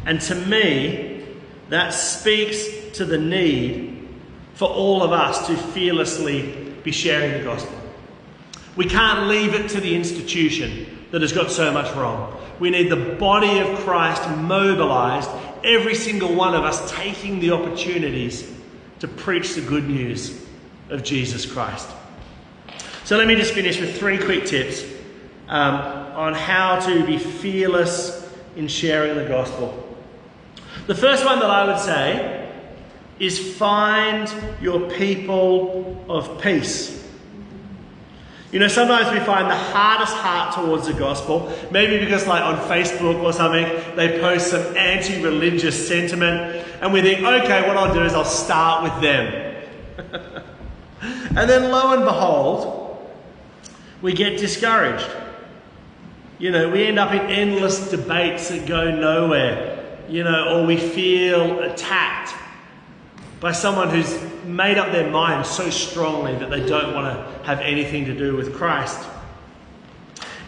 And 0.06 0.21
to 0.23 0.35
me, 0.35 1.25
that 1.68 1.90
speaks 1.90 2.66
to 2.99 3.04
the 3.04 3.18
need 3.18 4.09
for 4.54 4.68
all 4.68 5.02
of 5.02 5.12
us 5.12 5.47
to 5.47 5.56
fearlessly 5.56 6.75
be 6.82 6.92
sharing 6.92 7.32
the 7.32 7.44
gospel. 7.44 7.78
We 8.76 8.87
can't 8.87 9.28
leave 9.28 9.54
it 9.54 9.68
to 9.71 9.80
the 9.80 9.94
institution 9.94 11.06
that 11.11 11.23
has 11.23 11.32
got 11.32 11.50
so 11.50 11.73
much 11.73 11.94
wrong. 11.94 12.38
We 12.59 12.71
need 12.71 12.90
the 12.90 13.16
body 13.16 13.59
of 13.59 13.78
Christ 13.80 14.28
mobilized, 14.30 15.28
every 15.64 15.94
single 15.94 16.35
one 16.35 16.54
of 16.54 16.64
us 16.64 16.90
taking 16.92 17.40
the 17.40 17.50
opportunities 17.52 18.50
to 19.00 19.09
preach 19.09 19.54
the 19.54 19.61
good 19.61 19.88
news 19.88 20.44
of 20.88 21.02
Jesus 21.02 21.44
Christ. 21.44 21.88
So 23.04 23.16
let 23.16 23.26
me 23.26 23.35
just 23.35 23.52
finish 23.52 23.80
with 23.80 23.99
three 23.99 24.18
quick 24.18 24.47
tips 24.47 24.85
um, 25.49 25.75
on 26.14 26.35
how 26.35 26.80
to 26.80 27.04
be 27.04 27.18
fearless 27.18 28.30
in 28.56 28.68
sharing 28.68 29.16
the 29.16 29.25
gospel. 29.25 29.81
The 30.86 30.94
first 30.94 31.24
one 31.24 31.38
that 31.38 31.50
I 31.50 31.66
would 31.66 31.78
say 31.78 32.50
is 33.18 33.56
find 33.56 34.32
your 34.60 34.90
people 34.90 36.04
of 36.08 36.40
peace. 36.40 37.02
You 38.52 38.58
know, 38.58 38.68
sometimes 38.68 39.10
we 39.10 39.24
find 39.24 39.50
the 39.50 39.56
hardest 39.56 40.12
heart 40.14 40.54
towards 40.54 40.86
the 40.86 40.92
gospel, 40.92 41.50
maybe 41.70 42.04
because, 42.04 42.26
like, 42.26 42.42
on 42.42 42.56
Facebook 42.68 43.22
or 43.22 43.32
something, 43.32 43.64
they 43.96 44.20
post 44.20 44.50
some 44.50 44.76
anti 44.76 45.22
religious 45.22 45.88
sentiment, 45.88 46.62
and 46.82 46.92
we 46.92 47.00
think, 47.00 47.20
okay, 47.20 47.66
what 47.66 47.78
I'll 47.78 47.94
do 47.94 48.02
is 48.02 48.12
I'll 48.12 48.26
start 48.26 48.82
with 48.82 49.02
them. 49.02 49.64
and 51.00 51.48
then, 51.48 51.70
lo 51.70 51.94
and 51.94 52.04
behold, 52.04 53.10
we 54.02 54.12
get 54.12 54.38
discouraged. 54.38 55.08
You 56.38 56.50
know, 56.50 56.68
we 56.68 56.84
end 56.84 56.98
up 56.98 57.12
in 57.12 57.20
endless 57.20 57.88
debates 57.88 58.50
that 58.50 58.66
go 58.66 58.90
nowhere, 58.90 59.81
you 60.12 60.23
know, 60.23 60.59
or 60.59 60.66
we 60.66 60.76
feel 60.76 61.61
attacked 61.61 62.35
by 63.40 63.50
someone 63.50 63.88
who's 63.88 64.21
made 64.45 64.76
up 64.76 64.92
their 64.92 65.11
mind 65.11 65.47
so 65.47 65.71
strongly 65.71 66.35
that 66.37 66.50
they 66.50 66.64
don't 66.66 66.92
want 66.92 67.07
to 67.07 67.45
have 67.47 67.61
anything 67.61 68.04
to 68.04 68.14
do 68.14 68.37
with 68.37 68.54
Christ. 68.54 69.09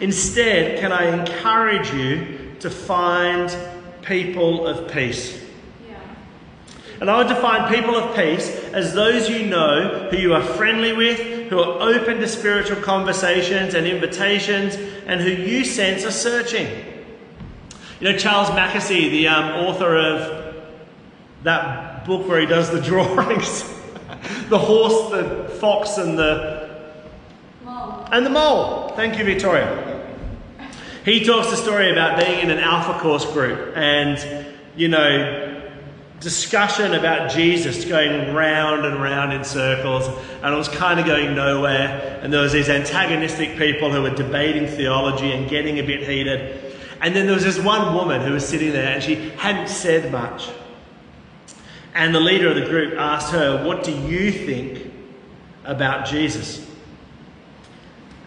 Instead, 0.01 0.81
can 0.81 0.93
I 0.93 1.19
encourage 1.19 1.91
you 1.95 2.57
to 2.61 2.69
find 2.69 3.57
people 4.03 4.67
of 4.67 4.93
peace? 4.93 5.43
Yeah. 5.89 5.99
And 7.01 7.11
I 7.11 7.17
would 7.17 7.29
define 7.29 7.75
people 7.75 7.97
of 7.97 8.15
peace 8.15 8.51
as 8.75 8.93
those 8.93 9.31
you 9.31 9.47
know 9.47 10.11
who 10.11 10.19
you 10.19 10.35
are 10.35 10.43
friendly 10.43 10.93
with, 10.93 11.49
who 11.49 11.59
are 11.59 11.81
open 11.81 12.19
to 12.19 12.29
spiritual 12.29 12.83
conversations 12.83 13.73
and 13.73 13.87
invitations, 13.87 14.75
and 15.07 15.23
who 15.23 15.31
you 15.31 15.65
sense 15.65 16.05
are 16.05 16.11
searching. 16.11 16.94
You 18.01 18.13
know, 18.13 18.19
Charles 18.19 18.49
Mackesy, 18.51 19.11
the 19.11 19.29
um, 19.29 19.67
author 19.67 19.97
of 19.97 20.55
that 21.45 22.05
book 22.05 22.27
where 22.29 22.41
he 22.41 22.47
does 22.47 22.71
the 22.71 22.81
drawings. 22.91 23.63
the 24.49 24.59
horse, 24.59 25.11
the 25.11 25.49
fox, 25.61 25.99
and 25.99 26.19
the 26.19 26.93
mole. 27.65 28.09
and 28.11 28.27
the 28.27 28.31
mole. 28.31 28.89
Thank 28.91 29.19
you, 29.19 29.25
Victoria. 29.25 29.91
He 31.05 31.23
talks 31.23 31.51
the 31.51 31.57
story 31.57 31.93
about 31.93 32.19
being 32.19 32.41
in 32.41 32.51
an 32.51 32.59
Alpha 32.59 32.99
Course 32.99 33.31
group 33.33 33.77
and, 33.77 34.47
you 34.75 34.89
know, 34.89 35.63
discussion 36.21 36.95
about 36.95 37.31
Jesus 37.31 37.85
going 37.85 38.35
round 38.35 38.87
and 38.87 39.03
round 39.03 39.35
in 39.35 39.45
circles, 39.45 40.09
and 40.43 40.55
it 40.55 40.57
was 40.57 40.69
kind 40.69 40.99
of 40.99 41.05
going 41.05 41.35
nowhere. 41.35 42.21
And 42.23 42.33
there 42.33 42.41
was 42.41 42.53
these 42.53 42.71
antagonistic 42.71 43.59
people 43.59 43.93
who 43.93 44.01
were 44.01 44.15
debating 44.15 44.67
theology 44.67 45.33
and 45.33 45.49
getting 45.51 45.79
a 45.79 45.83
bit 45.83 46.09
heated. 46.09 46.64
And 47.05 47.15
then 47.15 47.27
there 47.27 47.35
was 47.35 47.45
this 47.45 47.59
one 47.59 47.93
woman 47.95 48.23
who 48.23 48.33
was 48.33 48.49
sitting 48.49 48.73
there, 48.73 48.95
and 48.95 49.03
she 49.03 49.29
hadn't 49.37 49.69
said 49.69 50.11
much. 50.11 50.49
And 51.95 52.15
the 52.15 52.21
leader 52.21 52.49
of 52.49 52.55
the 52.55 52.65
group 52.65 52.99
asked 52.99 53.31
her, 53.33 53.63
What 53.63 53.85
do 53.85 53.93
you 53.93 54.33
think 54.33 54.91
about 55.65 56.07
Jesus? 56.07 56.67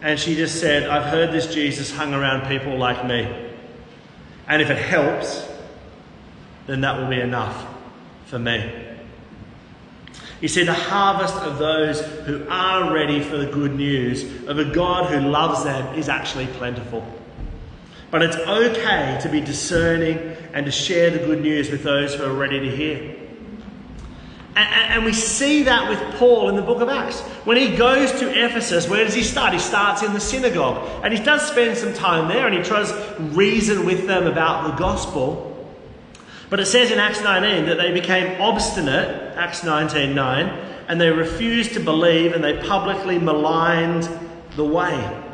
And 0.00 0.16
she 0.16 0.36
just 0.36 0.60
said, 0.60 0.88
I've 0.88 1.06
heard 1.06 1.32
this 1.32 1.52
Jesus 1.52 1.90
hung 1.90 2.14
around 2.14 2.46
people 2.46 2.78
like 2.78 3.04
me. 3.04 3.50
And 4.46 4.62
if 4.62 4.70
it 4.70 4.78
helps, 4.78 5.44
then 6.68 6.82
that 6.82 7.00
will 7.00 7.08
be 7.08 7.20
enough 7.20 7.66
for 8.26 8.38
me. 8.38 8.72
You 10.40 10.46
see, 10.46 10.62
The 10.62 10.72
harvest 10.72 11.34
of 11.34 11.58
those 11.58 12.00
who 12.00 12.46
are 12.48 12.94
ready 12.94 13.22
for 13.22 13.38
the 13.38 13.46
good 13.46 13.74
news 13.74 14.22
of 14.46 14.60
a 14.60 14.64
God 14.66 15.10
who 15.10 15.28
loves 15.28 15.64
them 15.64 15.98
is 15.98 16.08
actually 16.08 16.46
plentiful. 16.46 17.17
But 18.10 18.22
it's 18.22 18.36
okay 18.36 19.18
to 19.22 19.28
be 19.28 19.40
discerning 19.40 20.36
and 20.54 20.64
to 20.64 20.72
share 20.72 21.10
the 21.10 21.18
good 21.18 21.42
news 21.42 21.70
with 21.70 21.82
those 21.82 22.14
who 22.14 22.24
are 22.24 22.32
ready 22.32 22.60
to 22.60 22.74
hear. 22.74 23.16
And, 24.56 25.04
we 25.04 25.12
see 25.12 25.62
that 25.64 25.88
with 25.88 26.00
Paul 26.18 26.48
in 26.48 26.56
the 26.56 26.62
book 26.62 26.80
of 26.80 26.88
Acts. 26.88 27.20
When 27.44 27.56
he 27.56 27.76
goes 27.76 28.10
to 28.18 28.44
Ephesus, 28.44 28.88
where 28.88 29.04
does 29.04 29.14
he 29.14 29.22
start? 29.22 29.52
He 29.52 29.60
starts 29.60 30.02
in 30.02 30.12
the 30.12 30.20
synagogue. 30.20 31.04
And 31.04 31.16
he 31.16 31.22
does 31.22 31.46
spend 31.46 31.76
some 31.76 31.94
time 31.94 32.26
there 32.26 32.48
and 32.48 32.56
he 32.56 32.64
tries 32.64 32.92
reason 33.36 33.86
with 33.86 34.08
them 34.08 34.26
about 34.26 34.64
the 34.66 34.72
gospel. 34.72 35.44
But 36.50 36.58
it 36.58 36.66
says 36.66 36.90
in 36.90 36.98
Acts 36.98 37.22
19 37.22 37.66
that 37.66 37.76
they 37.76 37.92
became 37.92 38.40
obstinate, 38.40 39.36
Acts 39.36 39.62
19 39.62 40.14
9, 40.14 40.46
and 40.88 41.00
they 41.00 41.10
refused 41.10 41.74
to 41.74 41.80
believe 41.80 42.32
and 42.32 42.42
they 42.42 42.58
publicly 42.58 43.20
maligned 43.20 44.08
the 44.56 44.64
way. 44.64 45.27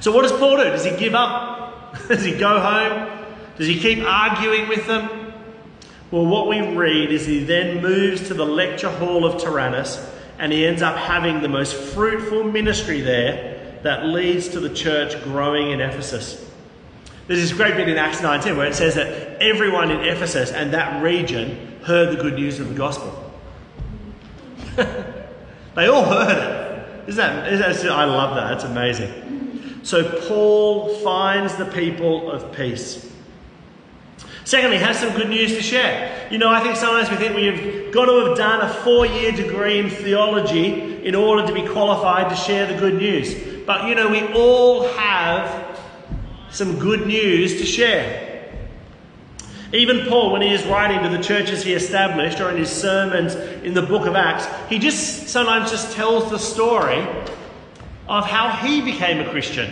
So, 0.00 0.12
what 0.12 0.22
does 0.22 0.32
Paul 0.32 0.56
do? 0.56 0.64
Does 0.64 0.84
he 0.84 0.96
give 0.96 1.14
up? 1.14 1.96
does 2.08 2.24
he 2.24 2.36
go 2.36 2.60
home? 2.60 3.26
Does 3.56 3.66
he 3.66 3.78
keep 3.78 4.04
arguing 4.04 4.68
with 4.68 4.86
them? 4.86 5.32
Well, 6.10 6.26
what 6.26 6.48
we 6.48 6.60
read 6.60 7.10
is 7.10 7.26
he 7.26 7.42
then 7.42 7.82
moves 7.82 8.28
to 8.28 8.34
the 8.34 8.46
lecture 8.46 8.90
hall 8.90 9.24
of 9.24 9.42
Tyrannus 9.42 9.98
and 10.38 10.52
he 10.52 10.66
ends 10.66 10.82
up 10.82 10.96
having 10.96 11.40
the 11.40 11.48
most 11.48 11.74
fruitful 11.74 12.44
ministry 12.44 13.00
there 13.00 13.78
that 13.82 14.04
leads 14.04 14.48
to 14.48 14.60
the 14.60 14.70
church 14.70 15.20
growing 15.24 15.70
in 15.70 15.80
Ephesus. 15.80 16.44
There's 17.26 17.40
this 17.40 17.52
great 17.52 17.74
bit 17.74 17.88
in 17.88 17.96
Acts 17.96 18.22
19 18.22 18.56
where 18.56 18.66
it 18.66 18.74
says 18.74 18.94
that 18.94 19.42
everyone 19.42 19.90
in 19.90 20.00
Ephesus 20.00 20.52
and 20.52 20.72
that 20.72 21.02
region 21.02 21.80
heard 21.82 22.16
the 22.16 22.22
good 22.22 22.34
news 22.34 22.60
of 22.60 22.68
the 22.68 22.74
gospel. 22.74 23.32
they 24.76 25.88
all 25.88 26.04
heard 26.04 26.36
it. 26.36 27.08
Isn't 27.08 27.16
that, 27.16 27.52
isn't 27.52 27.86
that, 27.86 27.92
I 27.92 28.04
love 28.04 28.36
that. 28.36 28.52
It's 28.52 28.64
amazing. 28.64 29.25
So 29.86 30.02
Paul 30.26 30.96
finds 30.96 31.54
the 31.54 31.64
people 31.64 32.28
of 32.28 32.50
peace. 32.50 33.08
Secondly, 34.42 34.78
has 34.78 34.98
some 34.98 35.14
good 35.14 35.28
news 35.28 35.54
to 35.54 35.62
share. 35.62 36.26
You 36.28 36.38
know, 36.38 36.48
I 36.48 36.60
think 36.60 36.74
sometimes 36.74 37.08
we 37.08 37.14
think 37.14 37.36
we've 37.36 37.92
got 37.94 38.06
to 38.06 38.26
have 38.26 38.36
done 38.36 38.68
a 38.68 38.74
four 38.82 39.06
year 39.06 39.30
degree 39.30 39.78
in 39.78 39.88
theology 39.88 41.06
in 41.06 41.14
order 41.14 41.46
to 41.46 41.54
be 41.54 41.64
qualified 41.68 42.28
to 42.30 42.34
share 42.34 42.66
the 42.66 42.76
good 42.76 42.94
news. 42.94 43.32
But, 43.64 43.86
you 43.86 43.94
know, 43.94 44.08
we 44.08 44.26
all 44.32 44.88
have 44.94 45.78
some 46.50 46.80
good 46.80 47.06
news 47.06 47.60
to 47.60 47.64
share. 47.64 48.56
Even 49.72 50.08
Paul, 50.08 50.32
when 50.32 50.42
he 50.42 50.52
is 50.52 50.66
writing 50.66 51.00
to 51.08 51.16
the 51.16 51.22
churches 51.22 51.62
he 51.62 51.74
established 51.74 52.40
or 52.40 52.50
in 52.50 52.56
his 52.56 52.70
sermons 52.70 53.36
in 53.62 53.72
the 53.72 53.82
book 53.82 54.08
of 54.08 54.16
Acts, 54.16 54.48
he 54.68 54.80
just 54.80 55.28
sometimes 55.28 55.70
just 55.70 55.94
tells 55.94 56.28
the 56.28 56.38
story 56.38 57.06
of 58.08 58.24
how 58.24 58.50
he 58.50 58.80
became 58.82 59.20
a 59.20 59.30
Christian. 59.30 59.70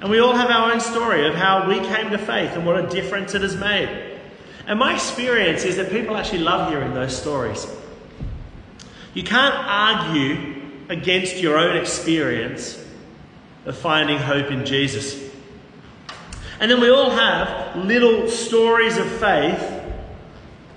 And 0.00 0.10
we 0.10 0.18
all 0.18 0.34
have 0.34 0.50
our 0.50 0.72
own 0.72 0.80
story 0.80 1.26
of 1.26 1.34
how 1.34 1.68
we 1.68 1.78
came 1.80 2.10
to 2.10 2.18
faith 2.18 2.52
and 2.52 2.64
what 2.64 2.82
a 2.82 2.88
difference 2.88 3.34
it 3.34 3.42
has 3.42 3.56
made. 3.56 4.18
And 4.66 4.78
my 4.78 4.94
experience 4.94 5.64
is 5.64 5.76
that 5.76 5.90
people 5.90 6.16
actually 6.16 6.38
love 6.38 6.70
hearing 6.70 6.94
those 6.94 7.16
stories. 7.16 7.66
You 9.12 9.22
can't 9.24 9.54
argue 9.54 10.62
against 10.88 11.36
your 11.36 11.58
own 11.58 11.76
experience 11.76 12.82
of 13.66 13.76
finding 13.76 14.18
hope 14.18 14.50
in 14.50 14.64
Jesus. 14.64 15.30
And 16.60 16.70
then 16.70 16.80
we 16.80 16.90
all 16.90 17.10
have 17.10 17.76
little 17.76 18.28
stories 18.28 18.96
of 18.96 19.06
faith 19.06 19.82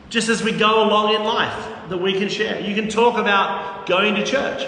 just 0.10 0.29
as 0.29 0.43
we 0.43 0.51
go 0.51 0.88
along 0.88 1.15
in 1.15 1.24
life 1.24 1.89
that 1.89 1.98
we 1.98 2.13
can 2.13 2.29
share. 2.29 2.60
You 2.60 2.75
can 2.75 2.89
talk 2.89 3.17
about 3.17 3.86
going 3.86 4.15
to 4.15 4.25
church. 4.25 4.63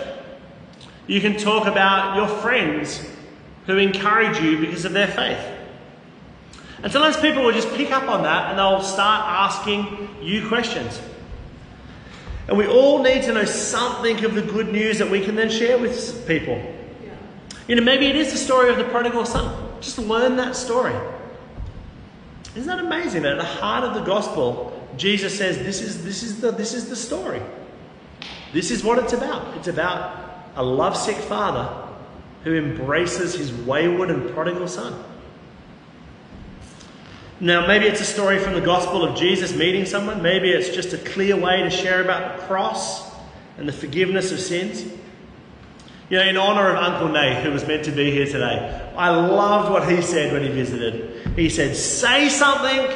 You 1.08 1.22
can 1.22 1.38
talk 1.38 1.68
about 1.68 2.16
your 2.16 2.28
friends 2.28 3.06
who 3.68 3.78
encourage 3.78 4.40
you 4.40 4.60
because 4.60 4.86
of 4.86 4.94
their 4.94 5.08
faith. 5.08 5.44
And 6.84 6.92
sometimes 6.92 7.18
people 7.18 7.44
will 7.44 7.52
just 7.52 7.72
pick 7.74 7.92
up 7.92 8.08
on 8.08 8.24
that 8.24 8.50
and 8.50 8.60
they'll 8.60 8.84
start 8.84 9.26
asking 9.26 10.10
you 10.22 10.48
questions. 10.48 11.02
And 12.48 12.58
we 12.58 12.68
all 12.68 13.02
need 13.02 13.24
to 13.24 13.34
know 13.34 13.46
something 13.46 14.24
of 14.24 14.36
the 14.36 14.42
good 14.42 14.72
news 14.72 15.00
that 15.00 15.10
we 15.10 15.24
can 15.24 15.36
then 15.36 15.50
share 15.50 15.80
with 15.80 16.28
people. 16.28 16.56
Yeah. 17.04 17.16
You 17.68 17.76
know, 17.76 17.82
maybe 17.82 18.06
it 18.06 18.16
is 18.16 18.32
the 18.32 18.38
story 18.38 18.70
of 18.70 18.78
the 18.78 18.84
prodigal 18.86 19.26
son. 19.26 19.82
Just 19.82 19.98
learn 19.98 20.36
that 20.38 20.56
story. 20.56 20.96
Isn't 22.56 22.68
that 22.68 22.80
amazing 22.80 23.24
that 23.24 23.34
at 23.34 23.38
the 23.40 23.44
heart 23.44 23.84
of 23.84 23.96
the 23.96 24.02
gospel, 24.02 24.72
Jesus 24.96 25.36
says 25.36 25.58
this 25.58 25.82
is, 25.82 26.04
this 26.04 26.24
is, 26.24 26.40
the, 26.40 26.52
this 26.52 26.74
is 26.74 26.88
the 26.88 26.96
story. 26.96 27.42
This 28.54 28.70
is 28.70 28.84
what 28.84 29.00
it's 29.00 29.14
about. 29.14 29.58
It's 29.58 29.68
about 29.68 30.35
a 30.56 30.64
lovesick 30.64 31.18
father 31.18 31.84
who 32.44 32.54
embraces 32.56 33.36
his 33.36 33.52
wayward 33.52 34.10
and 34.10 34.30
prodigal 34.34 34.68
son. 34.68 35.04
Now, 37.40 37.68
maybe 37.68 37.86
it's 37.86 38.00
a 38.00 38.06
story 38.06 38.40
from 38.40 38.54
the 38.54 38.62
gospel 38.62 39.04
of 39.04 39.18
Jesus 39.18 39.56
meeting 39.56 39.86
someone. 39.86 40.22
Maybe 40.22 40.52
it's 40.52 40.70
just 40.70 40.94
a 40.94 40.98
clear 40.98 41.36
way 41.36 41.64
to 41.64 41.70
share 41.70 42.02
about 42.02 42.38
the 42.38 42.44
cross 42.46 43.14
and 43.58 43.68
the 43.68 43.74
forgiveness 43.74 44.32
of 44.32 44.40
sins. 44.40 44.84
You 46.10 46.18
know, 46.18 46.24
in 46.24 46.38
honour 46.38 46.70
of 46.70 46.78
Uncle 46.78 47.10
Nate, 47.10 47.44
who 47.44 47.52
was 47.52 47.68
meant 47.68 47.84
to 47.86 47.92
be 47.92 48.12
here 48.12 48.26
today, 48.26 48.92
I 48.96 49.10
loved 49.10 49.72
what 49.72 49.90
he 49.90 50.02
said 50.02 50.32
when 50.32 50.44
he 50.44 50.50
visited. 50.50 51.28
He 51.36 51.50
said, 51.50 51.76
Say 51.76 52.30
something, 52.30 52.96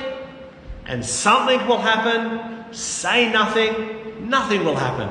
and 0.85 1.03
something 1.03 1.65
will 1.67 1.79
happen. 1.79 2.71
Say 2.71 3.31
nothing, 3.31 4.29
nothing 4.29 4.63
will 4.63 4.75
happen. 4.75 5.09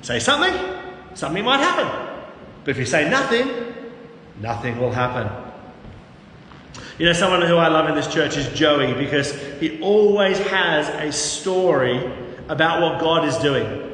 Say 0.00 0.20
something, 0.20 0.54
something 1.14 1.44
might 1.44 1.60
happen. 1.60 1.86
But 2.64 2.72
if 2.72 2.78
you 2.78 2.86
say 2.86 3.08
nothing, 3.08 3.48
nothing 4.40 4.78
will 4.78 4.92
happen. 4.92 5.30
You 6.98 7.06
know, 7.06 7.12
someone 7.12 7.42
who 7.42 7.56
I 7.56 7.68
love 7.68 7.88
in 7.88 7.94
this 7.94 8.12
church 8.12 8.36
is 8.36 8.48
Joey 8.48 8.94
because 8.94 9.32
he 9.60 9.80
always 9.80 10.38
has 10.38 10.88
a 10.88 11.12
story 11.12 11.98
about 12.48 12.82
what 12.82 13.00
God 13.00 13.26
is 13.26 13.36
doing. 13.38 13.90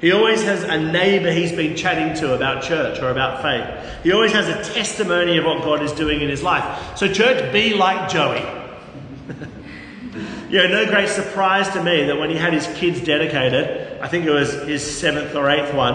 He 0.00 0.12
always 0.12 0.42
has 0.44 0.62
a 0.62 0.80
neighbour 0.80 1.32
he's 1.32 1.50
been 1.50 1.74
chatting 1.74 2.14
to 2.20 2.34
about 2.34 2.62
church 2.62 3.00
or 3.00 3.10
about 3.10 3.42
faith. 3.42 4.04
He 4.04 4.12
always 4.12 4.32
has 4.32 4.48
a 4.48 4.72
testimony 4.72 5.38
of 5.38 5.44
what 5.44 5.62
God 5.62 5.82
is 5.82 5.92
doing 5.92 6.20
in 6.20 6.28
his 6.28 6.42
life. 6.42 6.96
So, 6.96 7.12
church, 7.12 7.52
be 7.52 7.74
like 7.74 8.08
Joey. 8.08 8.38
you 10.50 10.58
know, 10.58 10.68
no 10.68 10.86
great 10.86 11.08
surprise 11.08 11.68
to 11.70 11.82
me 11.82 12.04
that 12.04 12.16
when 12.16 12.30
he 12.30 12.36
had 12.36 12.52
his 12.52 12.68
kids 12.78 13.00
dedicated, 13.00 14.00
I 14.00 14.06
think 14.06 14.24
it 14.24 14.30
was 14.30 14.52
his 14.62 14.98
seventh 14.98 15.34
or 15.34 15.50
eighth 15.50 15.74
one, 15.74 15.94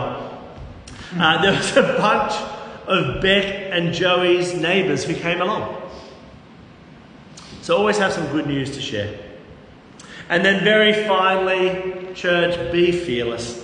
uh, 1.15 1.41
there 1.41 1.53
was 1.53 1.77
a 1.77 1.97
bunch 1.97 2.33
of 2.87 3.21
Beck 3.21 3.71
and 3.71 3.93
Joey's 3.93 4.53
neighbours 4.53 5.03
who 5.03 5.13
came 5.13 5.41
along. 5.41 5.81
So 7.61 7.77
always 7.77 7.97
have 7.97 8.11
some 8.11 8.27
good 8.27 8.47
news 8.47 8.71
to 8.71 8.81
share. 8.81 9.17
And 10.29 10.43
then, 10.43 10.63
very 10.63 10.93
finally, 11.07 12.13
church, 12.13 12.71
be 12.71 12.91
fearless. 12.91 13.61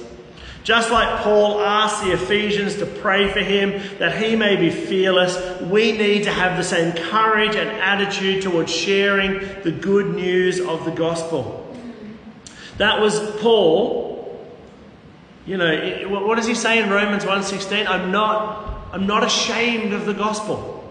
Just 0.63 0.91
like 0.91 1.21
Paul 1.21 1.61
asked 1.61 2.03
the 2.03 2.11
Ephesians 2.11 2.75
to 2.75 2.85
pray 2.85 3.31
for 3.31 3.39
him 3.39 3.81
that 3.97 4.21
he 4.21 4.35
may 4.35 4.55
be 4.55 4.69
fearless, 4.69 5.61
we 5.61 5.93
need 5.93 6.25
to 6.25 6.31
have 6.31 6.57
the 6.57 6.63
same 6.63 6.91
courage 7.09 7.55
and 7.55 7.69
attitude 7.69 8.43
towards 8.43 8.71
sharing 8.71 9.39
the 9.63 9.71
good 9.71 10.15
news 10.15 10.59
of 10.59 10.85
the 10.85 10.91
gospel. 10.91 11.75
That 12.77 13.01
was 13.01 13.19
Paul. 13.41 14.08
You 15.49 15.57
know, 15.57 16.07
what 16.09 16.35
does 16.35 16.45
he 16.45 16.53
say 16.53 16.77
in 16.77 16.91
Romans 16.91 17.25
1:16? 17.25 17.87
I'm 17.87 18.11
not 18.11 18.85
I'm 18.93 19.07
not 19.07 19.23
ashamed 19.23 19.93
of 19.93 20.05
the 20.05 20.13
gospel. 20.13 20.87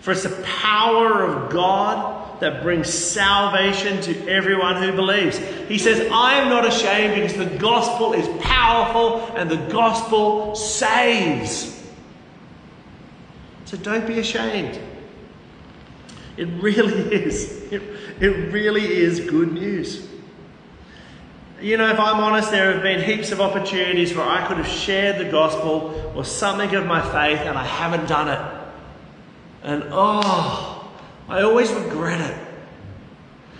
For 0.00 0.10
it's 0.10 0.24
the 0.24 0.42
power 0.42 1.22
of 1.22 1.52
God 1.52 2.40
that 2.40 2.64
brings 2.64 2.92
salvation 2.92 4.00
to 4.02 4.28
everyone 4.28 4.82
who 4.82 4.90
believes. 4.90 5.38
He 5.68 5.78
says, 5.78 6.10
I 6.10 6.38
am 6.38 6.48
not 6.48 6.66
ashamed 6.66 7.14
because 7.14 7.34
the 7.34 7.58
gospel 7.58 8.12
is 8.12 8.26
powerful 8.42 9.24
and 9.36 9.48
the 9.48 9.68
gospel 9.70 10.56
saves. 10.56 11.80
So 13.66 13.76
don't 13.76 14.06
be 14.06 14.18
ashamed. 14.18 14.80
It 16.36 16.48
really 16.60 17.14
is. 17.24 17.70
It, 17.70 17.82
it 18.18 18.52
really 18.52 18.84
is 18.84 19.20
good 19.20 19.52
news. 19.52 20.09
You 21.60 21.76
know, 21.76 21.90
if 21.90 22.00
I'm 22.00 22.20
honest, 22.20 22.50
there 22.50 22.72
have 22.72 22.82
been 22.82 23.02
heaps 23.02 23.32
of 23.32 23.40
opportunities 23.40 24.14
where 24.14 24.26
I 24.26 24.46
could 24.46 24.56
have 24.56 24.66
shared 24.66 25.18
the 25.18 25.30
gospel 25.30 26.12
or 26.14 26.24
something 26.24 26.74
of 26.74 26.86
my 26.86 27.02
faith 27.02 27.40
and 27.40 27.58
I 27.58 27.64
haven't 27.64 28.08
done 28.08 28.28
it. 28.28 28.60
And 29.62 29.84
oh, 29.90 30.90
I 31.28 31.42
always 31.42 31.70
regret 31.72 32.20
it. 32.20 32.46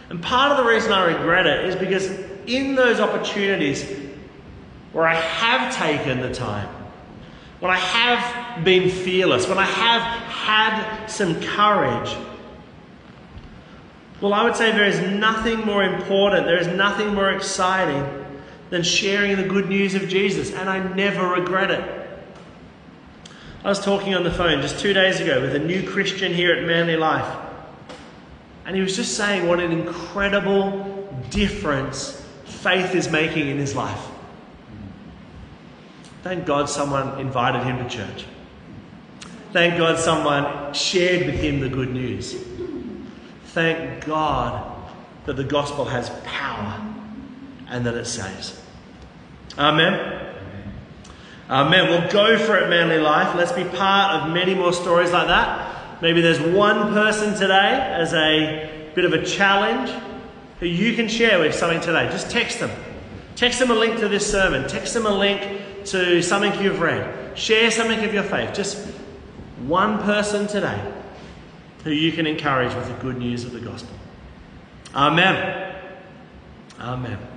And 0.08 0.22
part 0.22 0.52
of 0.52 0.64
the 0.64 0.70
reason 0.70 0.92
I 0.92 1.04
regret 1.04 1.46
it 1.46 1.66
is 1.66 1.76
because 1.76 2.10
in 2.46 2.74
those 2.74 3.00
opportunities 3.00 3.84
where 4.92 5.06
I 5.06 5.14
have 5.14 5.74
taken 5.76 6.20
the 6.20 6.32
time, 6.32 6.68
when 7.60 7.70
I 7.70 7.76
have 7.76 8.64
been 8.64 8.88
fearless, 8.88 9.46
when 9.46 9.58
I 9.58 9.64
have 9.64 10.02
had 10.02 11.06
some 11.06 11.40
courage, 11.42 12.16
well, 14.20 14.34
I 14.34 14.44
would 14.44 14.56
say 14.56 14.70
there 14.72 14.84
is 14.84 15.00
nothing 15.00 15.60
more 15.60 15.82
important, 15.82 16.46
there 16.46 16.58
is 16.58 16.66
nothing 16.66 17.14
more 17.14 17.30
exciting 17.30 18.06
than 18.68 18.82
sharing 18.82 19.36
the 19.36 19.48
good 19.48 19.68
news 19.68 19.94
of 19.94 20.08
Jesus, 20.08 20.52
and 20.52 20.68
I 20.68 20.92
never 20.94 21.28
regret 21.28 21.70
it. 21.70 22.00
I 23.64 23.68
was 23.68 23.82
talking 23.82 24.14
on 24.14 24.24
the 24.24 24.30
phone 24.30 24.62
just 24.62 24.78
two 24.78 24.92
days 24.92 25.20
ago 25.20 25.40
with 25.40 25.54
a 25.54 25.58
new 25.58 25.88
Christian 25.88 26.32
here 26.32 26.54
at 26.54 26.64
Manly 26.64 26.96
Life. 26.96 27.36
And 28.64 28.76
he 28.76 28.82
was 28.82 28.96
just 28.96 29.16
saying 29.16 29.48
what 29.48 29.58
an 29.60 29.72
incredible 29.72 31.08
difference 31.30 32.24
faith 32.44 32.94
is 32.94 33.10
making 33.10 33.48
in 33.48 33.58
his 33.58 33.74
life. 33.74 34.06
Thank 36.22 36.46
God 36.46 36.68
someone 36.68 37.18
invited 37.18 37.64
him 37.64 37.78
to 37.78 37.88
church. 37.88 38.26
Thank 39.52 39.78
God 39.78 39.98
someone 39.98 40.72
shared 40.72 41.26
with 41.26 41.36
him 41.36 41.60
the 41.60 41.68
good 41.68 41.92
news. 41.92 42.34
Thank 43.52 44.06
God 44.06 44.80
that 45.26 45.34
the 45.34 45.42
gospel 45.42 45.84
has 45.84 46.08
power 46.24 46.80
and 47.68 47.84
that 47.84 47.94
it 47.94 48.04
saves. 48.04 48.60
Amen. 49.58 50.36
Amen. 51.48 51.88
We'll 51.88 52.08
go 52.12 52.38
for 52.38 52.56
it, 52.58 52.70
Manly 52.70 52.98
Life. 52.98 53.34
Let's 53.34 53.50
be 53.50 53.64
part 53.64 54.22
of 54.22 54.32
many 54.32 54.54
more 54.54 54.72
stories 54.72 55.10
like 55.10 55.26
that. 55.26 56.00
Maybe 56.00 56.20
there's 56.20 56.40
one 56.40 56.92
person 56.92 57.34
today 57.34 57.74
as 57.92 58.14
a 58.14 58.92
bit 58.94 59.04
of 59.04 59.12
a 59.14 59.24
challenge 59.24 59.90
who 60.60 60.66
you 60.66 60.94
can 60.94 61.08
share 61.08 61.40
with 61.40 61.52
something 61.52 61.80
today. 61.80 62.08
Just 62.08 62.30
text 62.30 62.60
them. 62.60 62.70
Text 63.34 63.58
them 63.58 63.72
a 63.72 63.74
link 63.74 63.98
to 63.98 64.06
this 64.06 64.30
sermon. 64.30 64.68
Text 64.68 64.94
them 64.94 65.06
a 65.06 65.12
link 65.12 65.84
to 65.86 66.22
something 66.22 66.62
you've 66.62 66.80
read. 66.80 67.36
Share 67.36 67.72
something 67.72 67.98
of 68.04 68.14
your 68.14 68.22
faith. 68.22 68.54
Just 68.54 68.78
one 69.66 69.98
person 70.04 70.46
today 70.46 70.80
who 71.84 71.90
you 71.90 72.12
can 72.12 72.26
encourage 72.26 72.74
with 72.74 72.86
the 72.86 72.94
good 73.02 73.16
news 73.16 73.44
of 73.44 73.52
the 73.52 73.60
gospel. 73.60 73.96
Amen. 74.94 75.74
Amen. 76.78 77.29